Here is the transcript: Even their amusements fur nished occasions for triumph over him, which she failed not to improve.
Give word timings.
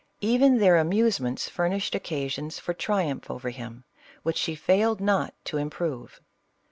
Even 0.21 0.57
their 0.57 0.77
amusements 0.77 1.47
fur 1.47 1.69
nished 1.69 1.93
occasions 1.93 2.57
for 2.57 2.73
triumph 2.73 3.29
over 3.29 3.51
him, 3.51 3.83
which 4.23 4.37
she 4.37 4.55
failed 4.55 4.99
not 4.99 5.35
to 5.45 5.57
improve. 5.57 6.19